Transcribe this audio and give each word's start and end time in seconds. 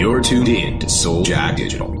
You're 0.00 0.22
tuned 0.22 0.48
in 0.48 0.78
to 0.78 0.88
Soul 0.88 1.22
Jack 1.22 1.58
Digital. 1.58 1.92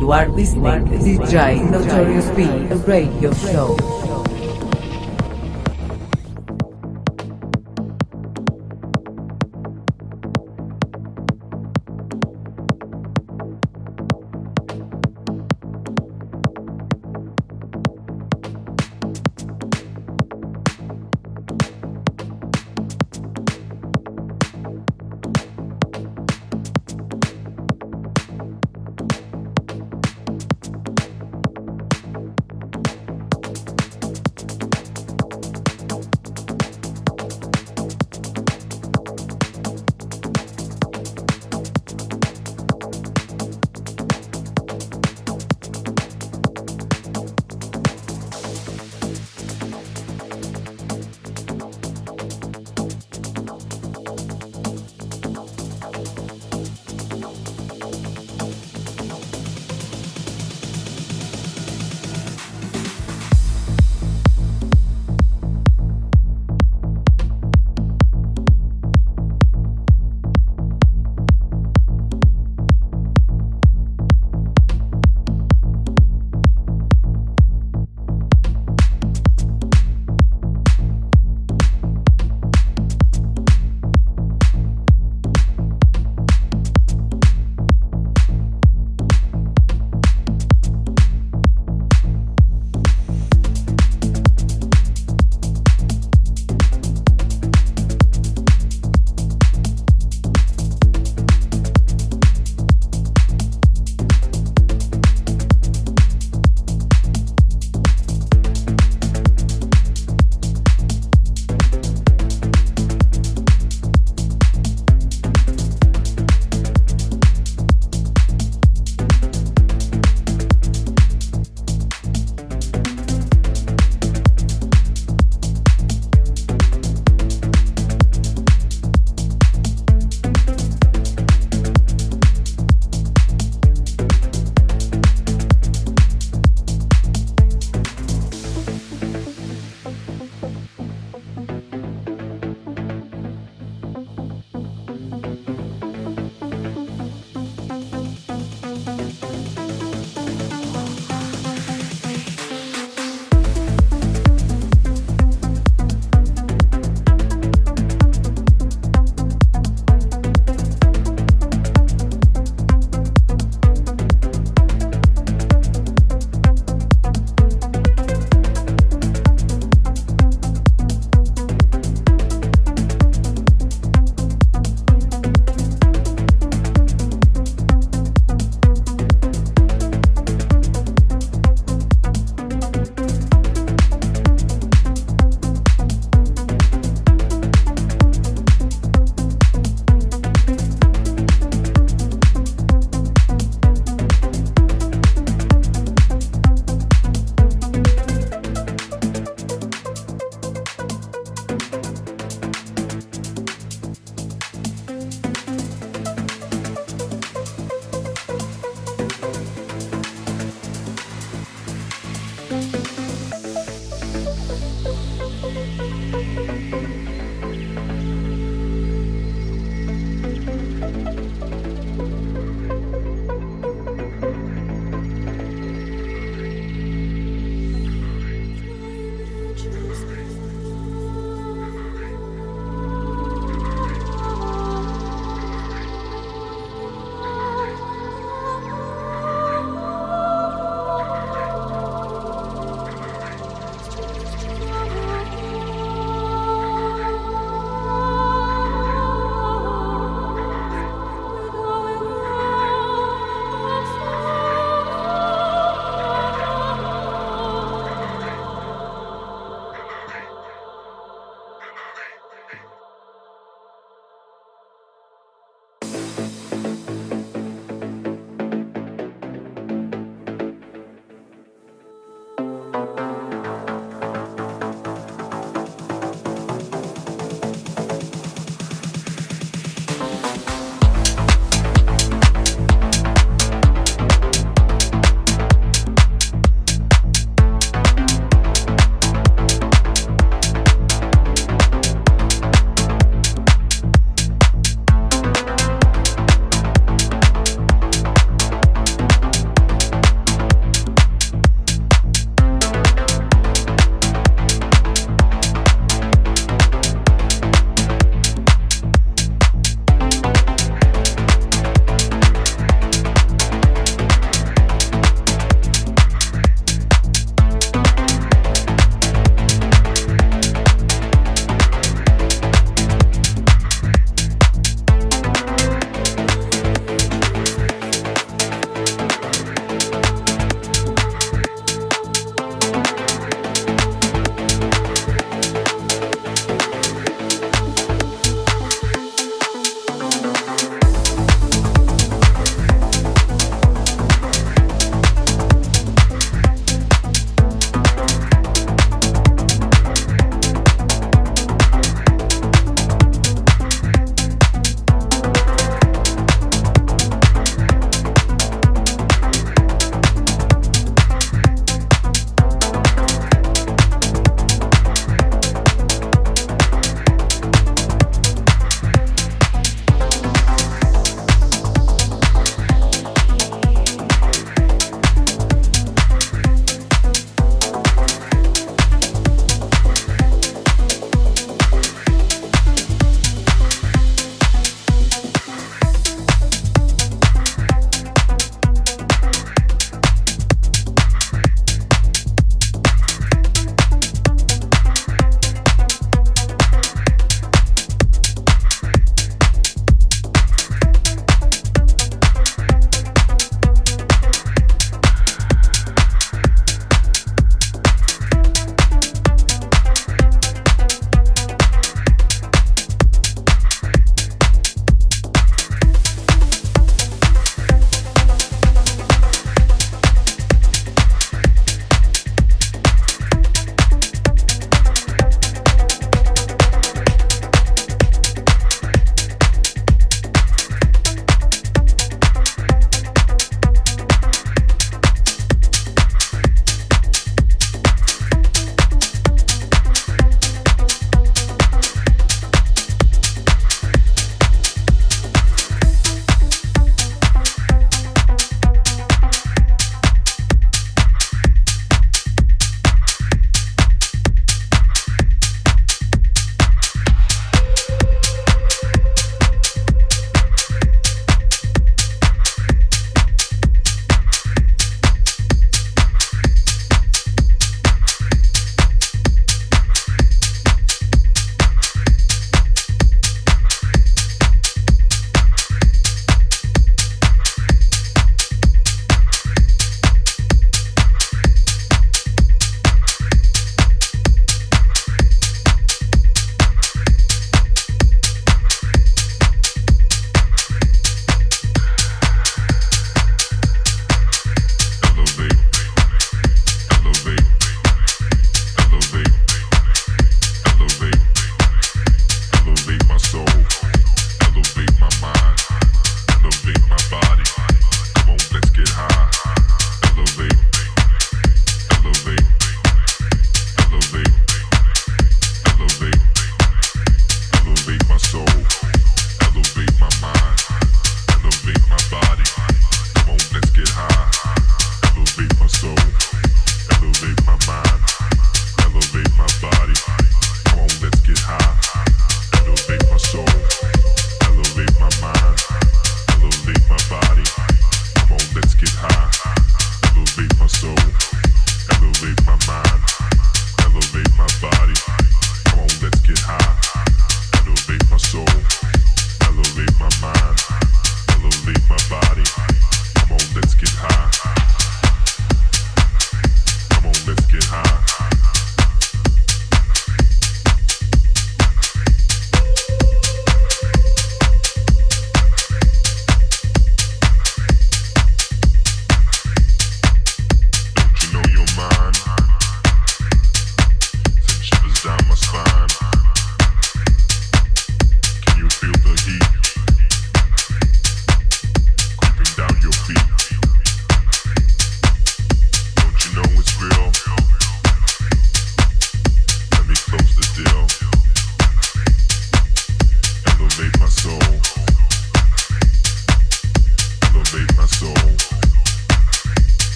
You 0.00 0.12
are 0.12 0.26
listening 0.30 0.86
to 0.86 0.96
DJ 0.96 1.70
Notorious 1.70 2.30
B, 2.30 2.46
radio 2.90 3.34
show. 3.34 4.01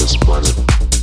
this 0.00 0.16
planet. 0.16 0.99